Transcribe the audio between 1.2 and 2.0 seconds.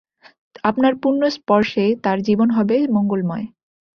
স্পর্শে